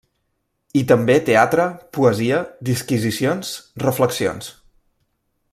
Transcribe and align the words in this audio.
I 0.79 0.81
també 0.91 1.17
teatre, 1.27 1.67
poesia, 1.99 2.41
disquisicions, 2.71 3.53
reflexions. 3.87 4.51